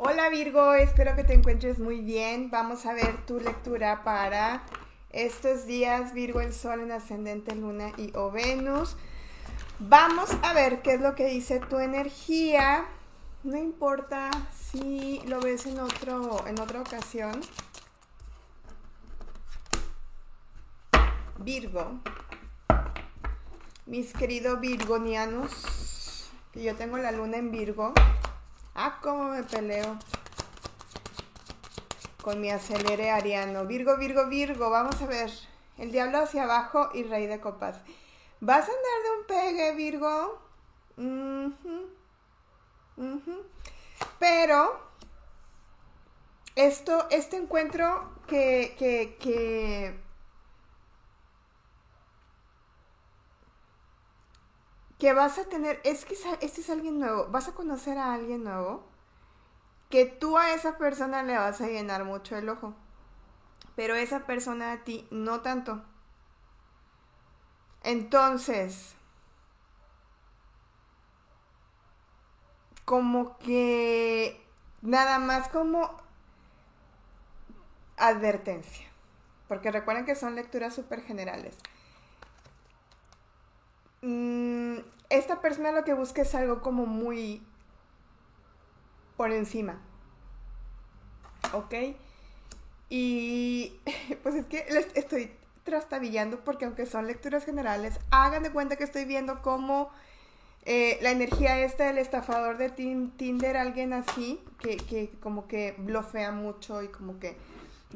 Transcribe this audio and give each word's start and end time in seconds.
Hola 0.00 0.28
Virgo, 0.28 0.74
espero 0.74 1.16
que 1.16 1.24
te 1.24 1.34
encuentres 1.34 1.80
muy 1.80 2.00
bien. 2.00 2.52
Vamos 2.52 2.86
a 2.86 2.92
ver 2.94 3.26
tu 3.26 3.40
lectura 3.40 4.04
para 4.04 4.62
estos 5.10 5.66
días, 5.66 6.14
Virgo, 6.14 6.40
el 6.40 6.54
Sol 6.54 6.82
en 6.82 6.92
ascendente, 6.92 7.56
Luna 7.56 7.90
y 7.96 8.12
o 8.14 8.30
Venus. 8.30 8.96
Vamos 9.80 10.30
a 10.44 10.52
ver 10.52 10.82
qué 10.82 10.94
es 10.94 11.00
lo 11.00 11.16
que 11.16 11.26
dice 11.26 11.58
tu 11.58 11.80
energía. 11.80 12.84
No 13.42 13.58
importa 13.58 14.30
si 14.56 15.20
lo 15.26 15.40
ves 15.40 15.66
en, 15.66 15.80
otro, 15.80 16.46
en 16.46 16.60
otra 16.60 16.80
ocasión. 16.80 17.40
Virgo, 21.38 21.98
mis 23.84 24.12
queridos 24.12 24.60
virgonianos, 24.60 26.30
que 26.52 26.62
yo 26.62 26.76
tengo 26.76 26.98
la 26.98 27.10
luna 27.10 27.38
en 27.38 27.50
Virgo. 27.50 27.94
Ah, 28.80 29.00
cómo 29.02 29.24
me 29.24 29.42
peleo 29.42 29.98
con 32.22 32.40
mi 32.40 32.48
acelere 32.48 33.10
ariano. 33.10 33.66
Virgo, 33.66 33.96
Virgo, 33.96 34.28
Virgo, 34.28 34.70
vamos 34.70 35.02
a 35.02 35.06
ver. 35.06 35.32
El 35.78 35.90
diablo 35.90 36.18
hacia 36.18 36.44
abajo 36.44 36.90
y 36.94 37.02
rey 37.02 37.26
de 37.26 37.40
copas. 37.40 37.74
¿Vas 38.38 38.68
a 38.68 38.70
andar 38.70 39.02
de 39.02 39.10
un 39.18 39.26
pegue, 39.26 39.74
Virgo? 39.74 40.40
Pero 44.20 44.80
esto, 46.54 47.08
este 47.10 47.36
encuentro 47.36 48.12
que, 48.28 48.76
que, 48.78 49.16
que 49.18 49.98
que 54.98 55.12
vas 55.12 55.38
a 55.38 55.44
tener, 55.44 55.80
es 55.84 56.04
que 56.04 56.14
este 56.40 56.60
es 56.60 56.70
alguien 56.70 56.98
nuevo, 56.98 57.28
vas 57.28 57.48
a 57.48 57.54
conocer 57.54 57.98
a 57.98 58.14
alguien 58.14 58.44
nuevo, 58.44 58.84
que 59.90 60.04
tú 60.04 60.36
a 60.36 60.52
esa 60.52 60.76
persona 60.76 61.22
le 61.22 61.36
vas 61.36 61.60
a 61.60 61.68
llenar 61.68 62.04
mucho 62.04 62.36
el 62.36 62.48
ojo, 62.48 62.74
pero 63.76 63.94
esa 63.94 64.26
persona 64.26 64.72
a 64.72 64.84
ti 64.84 65.06
no 65.10 65.40
tanto. 65.40 65.82
Entonces, 67.84 68.96
como 72.84 73.38
que 73.38 74.44
nada 74.82 75.20
más 75.20 75.48
como 75.48 75.96
advertencia, 77.96 78.86
porque 79.46 79.70
recuerden 79.70 80.04
que 80.04 80.16
son 80.16 80.34
lecturas 80.34 80.74
súper 80.74 81.02
generales. 81.02 81.56
Mm, 84.02 84.78
esta 85.10 85.40
persona 85.40 85.72
lo 85.72 85.84
que 85.84 85.94
busca 85.94 86.22
es 86.22 86.34
algo 86.34 86.60
como 86.60 86.86
muy 86.86 87.42
por 89.16 89.32
encima. 89.32 89.80
¿Ok? 91.52 91.74
Y 92.88 93.80
pues 94.22 94.34
es 94.34 94.46
que 94.46 94.66
les 94.70 94.88
estoy 94.94 95.32
trastabillando 95.64 96.40
porque 96.44 96.64
aunque 96.64 96.86
son 96.86 97.06
lecturas 97.06 97.44
generales, 97.44 97.98
hagan 98.10 98.42
de 98.42 98.52
cuenta 98.52 98.76
que 98.76 98.84
estoy 98.84 99.04
viendo 99.04 99.42
cómo 99.42 99.90
eh, 100.70 100.98
la 101.00 101.12
energía 101.12 101.58
esta 101.60 101.86
del 101.86 101.96
estafador 101.96 102.58
de 102.58 102.68
Tinder, 102.68 103.56
alguien 103.56 103.94
así, 103.94 104.38
que, 104.60 104.76
que 104.76 105.08
como 105.18 105.48
que 105.48 105.74
blofea 105.78 106.30
mucho 106.30 106.82
y 106.82 106.88
como 106.88 107.18
que 107.18 107.38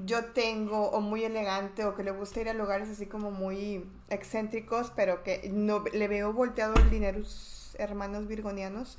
yo 0.07 0.25
tengo 0.33 0.89
o 0.89 1.03
muy 1.03 1.23
elegante 1.23 1.85
o 1.85 1.95
que 1.95 2.03
le 2.03 2.13
gusta 2.13 2.41
ir 2.41 2.49
a 2.49 2.55
lugares 2.55 2.89
así 2.89 3.05
como 3.05 3.31
muy 3.31 3.85
excéntricos, 4.09 4.91
pero 4.97 5.23
que 5.23 5.51
no 5.53 5.85
le 5.93 6.09
veo 6.09 6.33
volteado 6.33 6.73
el 6.77 6.89
dinerus, 6.89 7.77
hermanos 7.79 8.27
virgonianos. 8.27 8.99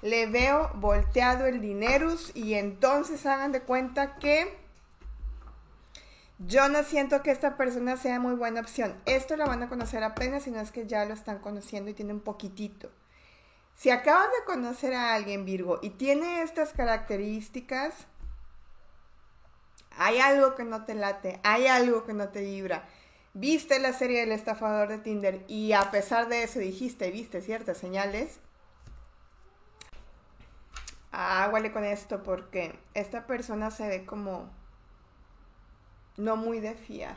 Le 0.00 0.26
veo 0.26 0.70
volteado 0.76 1.46
el 1.46 1.60
dinerus 1.60 2.30
y 2.36 2.54
entonces 2.54 3.26
hagan 3.26 3.50
de 3.50 3.62
cuenta 3.62 4.14
que 4.18 4.56
yo 6.38 6.68
no 6.68 6.84
siento 6.84 7.20
que 7.24 7.32
esta 7.32 7.56
persona 7.56 7.96
sea 7.96 8.20
muy 8.20 8.36
buena 8.36 8.60
opción. 8.60 8.94
Esto 9.06 9.36
la 9.36 9.46
van 9.46 9.64
a 9.64 9.68
conocer 9.68 10.04
apenas, 10.04 10.44
sino 10.44 10.60
es 10.60 10.70
que 10.70 10.86
ya 10.86 11.04
lo 11.04 11.14
están 11.14 11.40
conociendo 11.40 11.90
y 11.90 11.94
tiene 11.94 12.12
un 12.12 12.20
poquitito. 12.20 12.92
Si 13.78 13.90
acabas 13.90 14.26
de 14.32 14.44
conocer 14.44 14.92
a 14.92 15.14
alguien 15.14 15.44
Virgo 15.44 15.78
y 15.80 15.90
tiene 15.90 16.42
estas 16.42 16.72
características, 16.72 18.08
hay 19.96 20.18
algo 20.18 20.56
que 20.56 20.64
no 20.64 20.84
te 20.84 20.96
late, 20.96 21.38
hay 21.44 21.68
algo 21.68 22.04
que 22.04 22.12
no 22.12 22.30
te 22.30 22.40
vibra. 22.40 22.88
Viste 23.34 23.78
la 23.78 23.92
serie 23.92 24.18
del 24.18 24.32
estafador 24.32 24.88
de 24.88 24.98
Tinder 24.98 25.44
y 25.46 25.74
a 25.74 25.92
pesar 25.92 26.28
de 26.28 26.42
eso 26.42 26.58
dijiste, 26.58 27.12
viste 27.12 27.40
ciertas 27.40 27.78
señales. 27.78 28.40
Águale 31.12 31.70
con 31.70 31.84
esto 31.84 32.24
porque 32.24 32.76
esta 32.94 33.28
persona 33.28 33.70
se 33.70 33.86
ve 33.86 34.04
como 34.04 34.50
no 36.16 36.34
muy 36.34 36.58
de 36.58 36.74
fiar. 36.74 37.16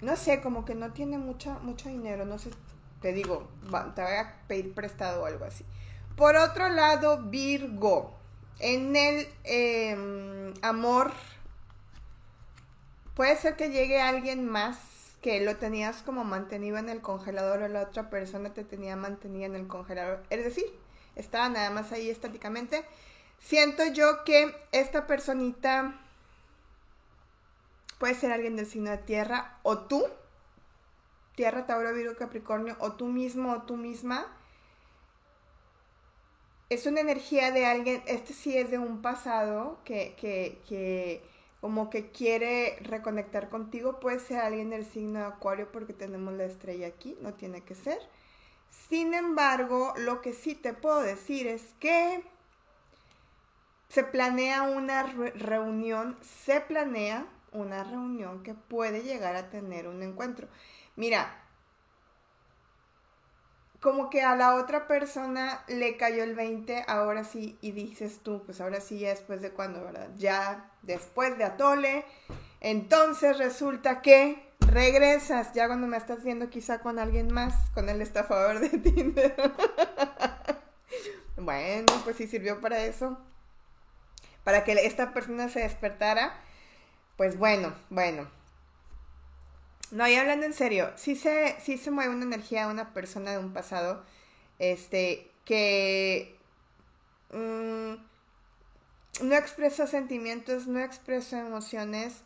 No 0.00 0.16
sé, 0.16 0.40
como 0.40 0.64
que 0.64 0.74
no 0.74 0.92
tiene 0.92 1.18
mucho 1.18 1.58
dinero, 1.84 2.24
no 2.24 2.38
sé, 2.38 2.50
te 3.00 3.12
digo, 3.12 3.48
te 3.94 4.02
voy 4.02 4.12
a 4.12 4.34
pedir 4.46 4.74
prestado 4.74 5.22
o 5.22 5.26
algo 5.26 5.44
así. 5.44 5.64
Por 6.16 6.36
otro 6.36 6.68
lado, 6.68 7.22
Virgo, 7.22 8.16
en 8.58 8.96
el 8.96 9.28
em, 9.44 10.54
amor, 10.62 11.12
puede 13.14 13.36
ser 13.36 13.56
que 13.56 13.70
llegue 13.70 14.00
alguien 14.00 14.46
más 14.48 14.78
que 15.22 15.40
lo 15.40 15.56
tenías 15.56 16.02
como 16.02 16.24
mantenido 16.24 16.78
en 16.78 16.88
el 16.88 17.00
congelador 17.00 17.62
o 17.62 17.68
la 17.68 17.82
otra 17.82 18.08
persona 18.08 18.54
te 18.54 18.64
tenía 18.64 18.96
mantenido 18.96 19.46
en 19.46 19.56
el 19.56 19.66
congelador. 19.66 20.22
Es 20.30 20.44
decir, 20.44 20.66
estaba 21.16 21.48
nada 21.48 21.70
más 21.70 21.92
ahí 21.92 22.08
estáticamente. 22.08 22.84
Siento 23.40 23.84
yo 23.92 24.24
que 24.24 24.54
esta 24.72 25.06
personita 25.06 26.00
puede 27.98 28.14
ser 28.14 28.32
alguien 28.32 28.56
del 28.56 28.66
signo 28.66 28.90
de 28.90 28.98
tierra 28.98 29.58
o 29.62 29.78
tú, 29.78 30.04
tierra, 31.34 31.66
Tauro, 31.66 31.92
Virgo, 31.94 32.16
Capricornio, 32.16 32.76
o 32.80 32.92
tú 32.92 33.06
mismo 33.06 33.52
o 33.52 33.62
tú 33.62 33.76
misma 33.76 34.26
es 36.68 36.86
una 36.86 37.00
energía 37.00 37.50
de 37.50 37.66
alguien, 37.66 38.02
este 38.06 38.34
sí 38.34 38.56
es 38.56 38.70
de 38.70 38.78
un 38.78 39.00
pasado 39.00 39.78
que, 39.84 40.14
que, 40.20 40.60
que 40.68 41.22
como 41.60 41.90
que 41.90 42.10
quiere 42.10 42.76
reconectar 42.80 43.48
contigo, 43.48 44.00
puede 44.00 44.18
ser 44.18 44.40
alguien 44.40 44.70
del 44.70 44.84
signo 44.84 45.20
de 45.20 45.26
Acuario 45.26 45.72
porque 45.72 45.92
tenemos 45.92 46.34
la 46.34 46.44
estrella 46.44 46.86
aquí, 46.86 47.16
no 47.20 47.34
tiene 47.34 47.62
que 47.62 47.74
ser. 47.74 47.98
Sin 48.88 49.14
embargo, 49.14 49.94
lo 49.96 50.20
que 50.20 50.34
sí 50.34 50.54
te 50.54 50.74
puedo 50.74 51.00
decir 51.00 51.46
es 51.46 51.62
que 51.80 52.22
se 53.88 54.04
planea 54.04 54.62
una 54.62 55.04
reunión, 55.04 56.18
se 56.20 56.60
planea 56.60 57.26
una 57.52 57.84
reunión 57.84 58.42
que 58.42 58.54
puede 58.54 59.02
llegar 59.02 59.36
a 59.36 59.50
tener 59.50 59.88
un 59.88 60.02
encuentro. 60.02 60.48
Mira, 60.96 61.44
como 63.80 64.10
que 64.10 64.22
a 64.22 64.34
la 64.34 64.56
otra 64.56 64.88
persona 64.88 65.62
le 65.68 65.96
cayó 65.96 66.24
el 66.24 66.34
20, 66.34 66.84
ahora 66.88 67.22
sí, 67.24 67.58
y 67.60 67.72
dices 67.72 68.20
tú, 68.22 68.42
pues 68.44 68.60
ahora 68.60 68.80
sí, 68.80 68.98
ya 68.98 69.10
después 69.10 69.40
de 69.40 69.52
cuando, 69.52 69.84
¿verdad? 69.84 70.08
Ya 70.16 70.72
después 70.82 71.38
de 71.38 71.44
Atole, 71.44 72.04
entonces 72.60 73.38
resulta 73.38 74.02
que 74.02 74.48
regresas, 74.60 75.52
ya 75.54 75.68
cuando 75.68 75.86
me 75.86 75.96
estás 75.96 76.24
viendo 76.24 76.50
quizá 76.50 76.80
con 76.80 76.98
alguien 76.98 77.32
más, 77.32 77.70
con 77.70 77.88
el 77.88 78.02
estafador 78.02 78.58
de 78.58 78.68
Tinder. 78.78 79.54
bueno, 81.36 81.86
pues 82.02 82.16
sí 82.16 82.26
sirvió 82.26 82.60
para 82.60 82.80
eso, 82.80 83.16
para 84.42 84.64
que 84.64 84.72
esta 84.72 85.12
persona 85.14 85.48
se 85.48 85.60
despertara. 85.60 86.32
Pues 87.18 87.36
bueno, 87.36 87.74
bueno, 87.90 88.26
no, 89.90 90.06
y 90.06 90.14
hablando 90.14 90.44
en 90.44 90.52
serio, 90.52 90.90
sí 90.96 91.16
se, 91.16 91.58
sí 91.60 91.78
se 91.78 91.90
mueve 91.90 92.14
una 92.14 92.24
energía 92.24 92.66
de 92.66 92.72
una 92.72 92.92
persona 92.92 93.30
de 93.32 93.38
un 93.38 93.52
pasado, 93.52 94.04
este, 94.58 95.30
que 95.46 96.36
mm, 97.32 97.94
no 99.24 99.34
expresa 99.34 99.86
sentimientos, 99.86 100.66
no 100.66 100.80
expresa 100.80 101.40
emociones, 101.40 102.22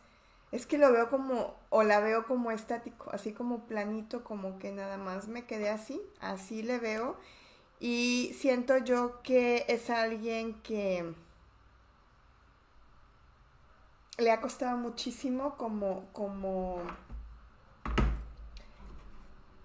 es 0.51 0.65
que 0.65 0.77
lo 0.77 0.91
veo 0.91 1.09
como, 1.09 1.55
o 1.69 1.83
la 1.83 1.99
veo 2.01 2.25
como 2.27 2.51
estático, 2.51 3.09
así 3.13 3.31
como 3.31 3.65
planito, 3.65 4.23
como 4.23 4.59
que 4.59 4.71
nada 4.71 4.97
más 4.97 5.27
me 5.29 5.45
quedé 5.45 5.69
así, 5.69 6.01
así 6.19 6.63
le 6.63 6.79
veo, 6.79 7.17
y 7.79 8.35
siento 8.37 8.77
yo 8.77 9.21
que 9.23 9.65
es 9.69 9.89
alguien 9.89 10.55
que 10.63 11.13
le 14.17 14.31
ha 14.31 14.41
costado 14.41 14.77
muchísimo 14.77 15.55
como, 15.57 16.05
como 16.13 16.81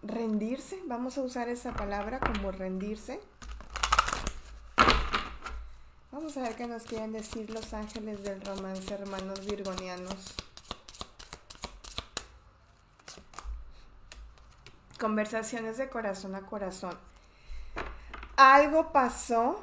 rendirse, 0.02 0.80
vamos 0.86 1.18
a 1.18 1.22
usar 1.22 1.48
esa 1.48 1.74
palabra 1.74 2.18
como 2.20 2.50
rendirse. 2.50 3.20
Vamos 6.10 6.36
a 6.36 6.42
ver 6.42 6.56
qué 6.56 6.66
nos 6.66 6.84
quieren 6.84 7.12
decir 7.12 7.50
los 7.50 7.74
ángeles 7.74 8.24
del 8.24 8.40
romance, 8.40 8.92
hermanos 8.92 9.44
virgonianos. 9.44 10.34
Conversaciones 14.98 15.76
de 15.76 15.88
corazón 15.88 16.34
a 16.34 16.40
corazón. 16.40 16.98
Algo 18.36 18.92
pasó 18.92 19.62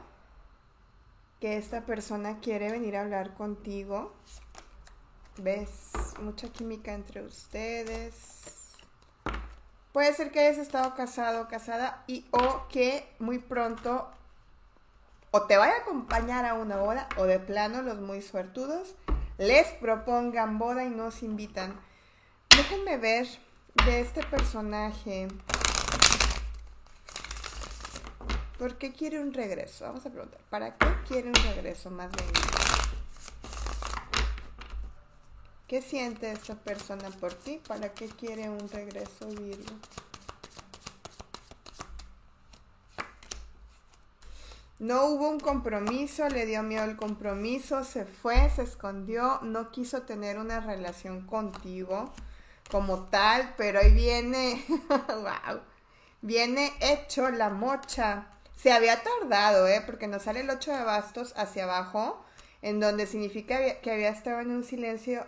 que 1.42 1.58
esta 1.58 1.82
persona 1.86 2.40
quiere 2.40 2.72
venir 2.72 2.96
a 2.96 3.02
hablar 3.02 3.34
contigo. 3.34 4.14
¿Ves? 5.38 5.92
Mucha 6.22 6.48
química 6.50 6.94
entre 6.94 7.22
ustedes. 7.22 8.76
Puede 9.92 10.14
ser 10.14 10.32
que 10.32 10.40
hayas 10.40 10.58
estado 10.58 10.96
casado 10.96 11.44
o 11.44 11.48
casada 11.48 12.04
y 12.08 12.26
o 12.32 12.68
que 12.70 13.08
muy 13.20 13.40
pronto 13.40 14.10
o 15.32 15.44
te 15.44 15.58
vaya 15.58 15.74
a 15.74 15.82
acompañar 15.82 16.46
a 16.46 16.54
una 16.54 16.78
boda 16.78 17.10
o 17.18 17.26
de 17.26 17.40
plano 17.40 17.82
los 17.82 18.00
muy 18.00 18.22
suertudos 18.22 18.96
les 19.38 19.68
propongan 19.74 20.58
boda 20.58 20.86
y 20.86 20.90
nos 20.90 21.24
invitan. 21.24 21.78
Déjenme 22.50 22.98
ver 22.98 23.28
de 23.86 24.00
este 24.00 24.24
personaje. 24.24 25.28
¿Por 28.58 28.78
qué 28.78 28.94
quiere 28.94 29.20
un 29.20 29.34
regreso? 29.34 29.86
Vamos 29.86 30.06
a 30.06 30.10
preguntar. 30.10 30.40
¿Para 30.50 30.78
qué 30.78 30.88
quiere 31.08 31.28
un 31.28 31.36
regreso 31.36 31.92
más 31.92 32.10
bien? 32.12 32.75
¿Qué 35.68 35.82
siente 35.82 36.32
esta 36.32 36.54
persona 36.54 37.10
por 37.10 37.34
ti? 37.34 37.60
¿Para 37.68 37.92
qué 37.92 38.08
quiere 38.08 38.50
un 38.50 38.70
regreso, 38.70 39.28
Virgo? 39.30 39.74
No 44.78 45.06
hubo 45.06 45.28
un 45.28 45.40
compromiso, 45.40 46.30
le 46.30 46.46
dio 46.46 46.62
miedo 46.62 46.84
el 46.84 46.96
compromiso, 46.96 47.84
se 47.84 48.06
fue, 48.06 48.48
se 48.52 48.62
escondió, 48.62 49.40
no 49.42 49.72
quiso 49.72 50.04
tener 50.04 50.38
una 50.38 50.60
relación 50.60 51.26
contigo 51.26 52.14
como 52.70 53.06
tal, 53.06 53.56
pero 53.58 53.80
ahí 53.80 53.92
viene, 53.92 54.64
wow, 54.90 55.62
viene 56.22 56.74
hecho 56.80 57.32
la 57.32 57.50
mocha. 57.50 58.28
Se 58.56 58.72
había 58.72 59.02
tardado, 59.02 59.68
¿eh? 59.68 59.82
Porque 59.84 60.08
nos 60.08 60.24
sale 60.24 60.42
el 60.42 60.50
8 60.50 60.74
de 60.74 60.84
bastos 60.84 61.34
hacia 61.38 61.64
abajo, 61.64 62.24
en 62.62 62.80
donde 62.80 63.08
significa 63.08 63.80
que 63.82 63.92
había 63.92 64.10
estado 64.10 64.42
en 64.42 64.52
un 64.52 64.64
silencio 64.64 65.26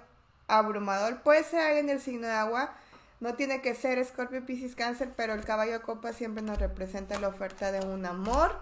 abrumador. 0.47 1.21
Puede 1.21 1.44
ser 1.44 1.61
alguien 1.61 1.88
del 1.88 2.01
signo 2.01 2.27
de 2.27 2.33
agua, 2.33 2.73
no 3.19 3.35
tiene 3.35 3.61
que 3.61 3.75
ser 3.75 4.03
Scorpio, 4.05 4.45
Pisces, 4.45 4.75
Cáncer, 4.75 5.13
pero 5.15 5.33
el 5.33 5.44
caballo 5.44 5.73
de 5.73 5.81
copa 5.81 6.13
siempre 6.13 6.44
nos 6.44 6.59
representa 6.59 7.19
la 7.19 7.29
oferta 7.29 7.71
de 7.71 7.85
un 7.85 8.05
amor. 8.05 8.59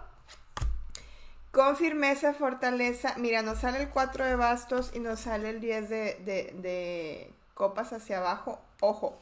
Con 1.50 1.76
firmeza, 1.76 2.34
fortaleza. 2.34 3.14
Mira, 3.16 3.42
nos 3.42 3.60
sale 3.60 3.82
el 3.82 3.88
4 3.88 4.24
de 4.24 4.36
bastos 4.36 4.92
y 4.94 5.00
nos 5.00 5.20
sale 5.20 5.50
el 5.50 5.60
10 5.60 5.88
de, 5.88 5.96
de 6.24 7.34
copas 7.54 7.92
hacia 7.92 8.18
abajo. 8.18 8.60
Ojo, 8.80 9.18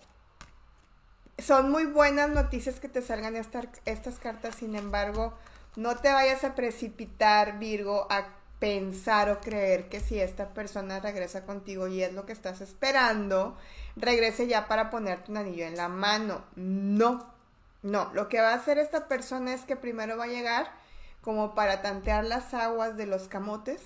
son 1.39 1.71
muy 1.71 1.87
buenas 1.87 2.31
noticias 2.31 2.81
que 2.81 2.89
te 2.89 3.03
salgan 3.03 3.37
estas, 3.37 3.67
estas 3.85 4.19
cartas, 4.19 4.55
sin 4.57 4.77
embargo, 4.77 5.35
no 5.77 5.97
te 5.97 6.13
vayas 6.13 6.45
a 6.45 6.55
precipitar, 6.55 7.59
Virgo, 7.59 8.07
a 8.11 8.27
pensar 8.65 9.29
o 9.29 9.41
creer 9.41 9.91
que 9.91 10.01
si 10.01 10.19
esta 10.19 10.55
persona 10.55 10.99
regresa 10.99 11.45
contigo 11.45 11.87
y 11.87 12.03
es 12.03 12.15
lo 12.15 12.25
que 12.25 12.33
estás 12.33 12.63
esperando, 12.63 13.59
regrese 13.95 14.47
ya 14.47 14.69
para 14.69 14.89
ponerte 14.89 15.31
un 15.31 15.37
anillo 15.37 15.67
en 15.67 15.77
la 15.77 15.89
mano. 15.89 16.43
No, 16.57 17.31
no, 17.83 18.11
lo 18.15 18.31
que 18.31 18.41
va 18.41 18.53
a 18.53 18.55
hacer 18.55 18.79
esta 18.79 19.07
persona 19.07 19.53
es 19.53 19.61
que 19.67 19.77
primero 19.77 20.17
va 20.17 20.25
a 20.25 20.29
llegar 20.29 20.73
como 21.21 21.55
para 21.55 21.83
tantear 21.83 22.25
las 22.25 22.55
aguas 22.55 22.97
de 22.97 23.05
los 23.05 23.29
camotes. 23.29 23.83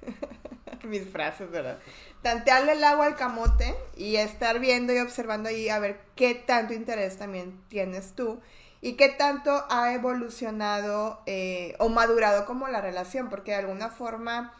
Mis 0.82 1.06
frases, 1.10 1.50
¿verdad? 1.50 1.78
tantearle 2.22 2.72
el 2.72 2.84
agua 2.84 3.04
al 3.04 3.16
camote 3.16 3.76
y 3.98 4.16
estar 4.16 4.60
viendo 4.60 4.94
y 4.94 4.98
observando 4.98 5.50
ahí 5.50 5.68
a 5.68 5.78
ver 5.78 6.00
qué 6.16 6.34
tanto 6.34 6.72
interés 6.72 7.18
también 7.18 7.60
tienes 7.68 8.14
tú 8.14 8.40
y 8.82 8.94
qué 8.94 9.08
tanto 9.08 9.64
ha 9.70 9.94
evolucionado 9.94 11.22
eh, 11.26 11.76
o 11.78 11.88
madurado 11.88 12.44
como 12.44 12.66
la 12.66 12.80
relación, 12.80 13.30
porque 13.30 13.52
de 13.52 13.58
alguna 13.58 13.90
forma, 13.90 14.52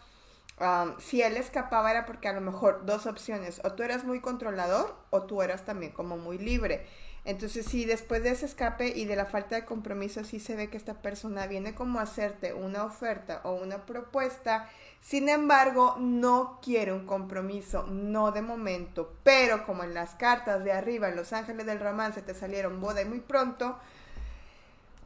um, 0.61 0.97
si 1.01 1.23
él 1.23 1.37
escapaba 1.37 1.91
era 1.91 2.07
porque 2.07 2.29
a 2.29 2.33
lo 2.33 2.41
mejor 2.41 2.87
dos 2.87 3.07
opciones, 3.07 3.61
o 3.65 3.73
tú 3.73 3.83
eras 3.83 4.05
muy 4.05 4.21
controlador 4.21 4.95
o 5.11 5.25
tú 5.25 5.43
eras 5.43 5.65
también 5.65 5.91
como 5.91 6.17
muy 6.17 6.39
libre. 6.39 6.87
Entonces, 7.25 7.67
si 7.67 7.85
después 7.85 8.23
de 8.23 8.31
ese 8.31 8.47
escape 8.47 8.89
y 8.97 9.07
de 9.07 9.17
la 9.17 9.27
falta 9.27 9.57
de 9.57 9.65
compromiso, 9.65 10.23
sí 10.23 10.39
se 10.39 10.55
ve 10.55 10.71
que 10.71 10.77
esta 10.77 11.03
persona 11.03 11.49
viene 11.49 11.75
como 11.75 11.99
a 11.99 12.03
hacerte 12.03 12.53
una 12.53 12.85
oferta 12.85 13.41
o 13.43 13.55
una 13.55 13.87
propuesta, 13.87 14.69
sin 15.01 15.29
embargo, 15.29 15.97
no 15.99 16.61
quiere 16.63 16.93
un 16.93 17.07
compromiso, 17.07 17.87
no 17.89 18.31
de 18.31 18.43
momento, 18.43 19.17
pero 19.25 19.67
como 19.67 19.83
en 19.83 19.95
las 19.95 20.15
cartas 20.15 20.63
de 20.63 20.73
arriba, 20.73 21.09
en 21.09 21.17
Los 21.17 21.33
Ángeles 21.33 21.67
del 21.67 21.81
Romance, 21.81 22.23
te 22.23 22.35
salieron 22.35 22.81
boda 22.81 23.03
y 23.03 23.05
muy 23.05 23.21
pronto, 23.21 23.79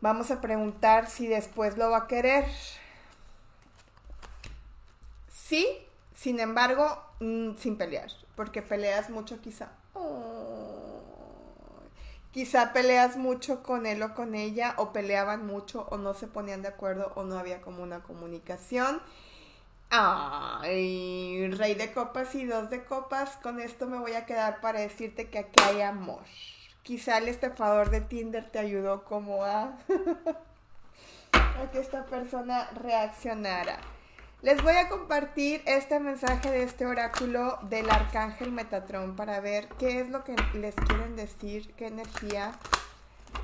vamos 0.06 0.30
a 0.30 0.40
preguntar 0.40 1.08
si 1.10 1.26
después 1.26 1.76
lo 1.76 1.90
va 1.90 1.98
a 1.98 2.06
querer. 2.06 2.44
Sí, 5.28 5.66
sin 6.14 6.38
embargo, 6.38 7.02
mm, 7.20 7.56
sin 7.56 7.76
pelear, 7.76 8.10
porque 8.36 8.62
peleas 8.62 9.10
mucho 9.10 9.40
quizá. 9.40 9.68
Quizá 12.30 12.72
peleas 12.72 13.16
mucho 13.16 13.62
con 13.62 13.86
él 13.86 14.02
o 14.02 14.14
con 14.14 14.34
ella, 14.34 14.74
o 14.76 14.92
peleaban 14.92 15.46
mucho, 15.46 15.88
o 15.90 15.96
no 15.96 16.14
se 16.14 16.26
ponían 16.28 16.62
de 16.62 16.68
acuerdo, 16.68 17.12
o 17.16 17.24
no 17.24 17.38
había 17.38 17.60
como 17.62 17.82
una 17.82 18.00
comunicación. 18.02 19.00
Ay, 19.90 21.50
rey 21.52 21.74
de 21.74 21.92
copas 21.92 22.34
y 22.34 22.44
dos 22.44 22.70
de 22.70 22.84
copas, 22.84 23.36
con 23.42 23.60
esto 23.60 23.86
me 23.86 23.98
voy 23.98 24.12
a 24.12 24.26
quedar 24.26 24.60
para 24.60 24.80
decirte 24.80 25.30
que 25.30 25.38
aquí 25.38 25.62
hay 25.64 25.80
amor. 25.80 26.22
Quizá 26.86 27.18
el 27.18 27.26
estafador 27.26 27.90
de 27.90 28.00
Tinder 28.00 28.48
te 28.48 28.60
ayudó 28.60 29.02
como 29.02 29.44
a, 29.44 29.76
que 31.72 31.80
esta 31.80 32.06
persona 32.06 32.70
reaccionara. 32.76 33.78
Les 34.40 34.62
voy 34.62 34.76
a 34.76 34.88
compartir 34.88 35.62
este 35.66 35.98
mensaje 35.98 36.48
de 36.48 36.62
este 36.62 36.86
oráculo 36.86 37.58
del 37.62 37.90
arcángel 37.90 38.52
Metatron 38.52 39.16
para 39.16 39.40
ver 39.40 39.66
qué 39.80 39.98
es 39.98 40.10
lo 40.10 40.22
que 40.22 40.36
les 40.54 40.76
quieren 40.76 41.16
decir, 41.16 41.74
qué 41.74 41.88
energía 41.88 42.52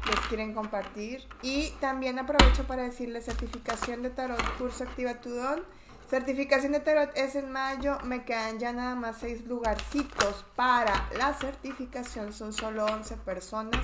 les 0.09 0.21
quieren 0.29 0.55
compartir. 0.55 1.27
Y 1.43 1.71
también 1.81 2.21
aprovecho 2.21 2.65
para 2.69 2.85
decirles 2.85 3.25
certificación 3.25 4.03
de 4.03 4.11
tarot, 4.11 4.57
curso 4.57 4.85
Activa 4.85 5.15
tu 5.15 5.31
Don. 5.31 5.65
Certificación 6.13 6.73
de 6.73 6.81
tarot 6.81 7.17
es 7.17 7.37
en 7.37 7.51
mayo, 7.51 7.97
me 8.05 8.23
quedan 8.27 8.59
ya 8.59 8.71
nada 8.75 8.95
más 8.95 9.17
seis 9.17 9.47
lugarcitos 9.47 10.45
para 10.55 11.09
la 11.17 11.33
certificación, 11.33 12.35
son 12.35 12.53
solo 12.53 12.85
11 12.85 13.17
personas. 13.17 13.81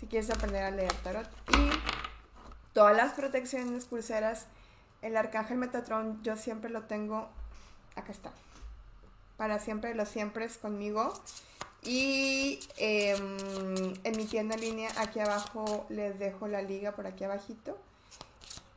Si 0.00 0.08
quieres 0.08 0.28
aprender 0.30 0.64
a 0.64 0.72
leer 0.72 0.92
tarot 1.04 1.28
y 1.50 1.70
todas 2.72 2.96
las 2.96 3.12
protecciones, 3.12 3.84
pulseras 3.84 4.48
el 5.02 5.16
arcángel 5.16 5.56
Metatron 5.56 6.20
yo 6.24 6.34
siempre 6.34 6.68
lo 6.68 6.82
tengo, 6.82 7.28
acá 7.94 8.10
está, 8.10 8.32
para 9.36 9.60
siempre 9.60 9.94
los 9.94 10.08
siempre 10.08 10.44
es 10.44 10.58
conmigo. 10.58 11.12
Y 11.80 12.58
em, 12.76 13.94
en 14.02 14.16
mi 14.16 14.24
tienda 14.24 14.56
en 14.56 14.62
línea, 14.62 14.90
aquí 14.96 15.20
abajo 15.20 15.86
les 15.90 16.18
dejo 16.18 16.48
la 16.48 16.60
liga 16.60 16.90
por 16.96 17.06
aquí 17.06 17.22
abajito. 17.22 17.78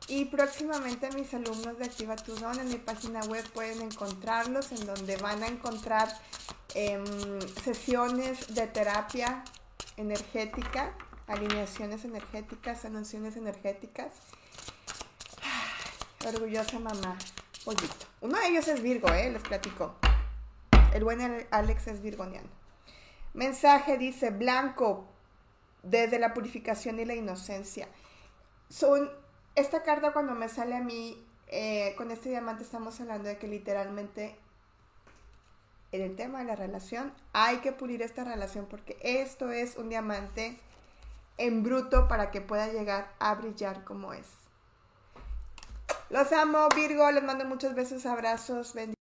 Y 0.08 0.26
próximamente 0.26 1.10
mis 1.12 1.34
alumnos 1.34 1.78
de 1.78 1.84
Activa 1.84 2.16
Tu 2.16 2.36
en 2.36 2.68
mi 2.68 2.76
página 2.76 3.20
web 3.24 3.44
pueden 3.52 3.82
encontrarlos, 3.82 4.72
en 4.72 4.86
donde 4.86 5.16
van 5.16 5.42
a 5.42 5.48
encontrar 5.48 6.08
em, 6.74 7.04
sesiones 7.64 8.54
de 8.54 8.66
terapia 8.68 9.42
energética, 9.96 10.94
alineaciones 11.26 12.04
energéticas, 12.04 12.82
sanaciones 12.82 13.36
energéticas 13.36 14.12
Orgullosa 16.26 16.80
mamá. 16.80 17.16
Pollito. 17.64 18.06
Uno 18.20 18.36
de 18.38 18.48
ellos 18.48 18.66
es 18.66 18.82
Virgo, 18.82 19.08
¿eh? 19.12 19.30
Les 19.30 19.42
platico. 19.42 19.94
El 20.92 21.04
buen 21.04 21.46
Alex 21.50 21.86
es 21.86 22.02
virgoniano. 22.02 22.48
Mensaje 23.32 23.96
dice, 23.96 24.30
blanco, 24.30 25.06
desde 25.84 26.18
la 26.18 26.34
purificación 26.34 26.98
y 26.98 27.04
la 27.04 27.14
inocencia. 27.14 27.86
Son, 28.68 29.08
esta 29.56 29.82
carta 29.82 30.12
cuando 30.12 30.34
me 30.34 30.48
sale 30.48 30.76
a 30.76 30.80
mí, 30.80 31.20
eh, 31.48 31.94
con 31.96 32.10
este 32.10 32.28
diamante 32.28 32.62
estamos 32.62 33.00
hablando 33.00 33.28
de 33.28 33.38
que 33.38 33.48
literalmente 33.48 34.36
en 35.92 36.02
el 36.02 36.14
tema 36.14 36.40
de 36.40 36.44
la 36.44 36.56
relación 36.56 37.12
hay 37.32 37.58
que 37.58 37.72
pulir 37.72 38.02
esta 38.02 38.24
relación 38.24 38.66
porque 38.66 38.98
esto 39.00 39.50
es 39.50 39.76
un 39.76 39.88
diamante 39.88 40.58
en 41.38 41.62
bruto 41.62 42.08
para 42.08 42.30
que 42.30 42.40
pueda 42.40 42.68
llegar 42.68 43.12
a 43.18 43.34
brillar 43.34 43.84
como 43.84 44.12
es. 44.12 44.26
Los 46.10 46.32
amo, 46.32 46.68
Virgo. 46.74 47.10
Les 47.10 47.22
mando 47.22 47.44
muchos 47.44 47.74
besos, 47.74 48.06
abrazos, 48.06 48.74
bendiciones. 48.74 48.95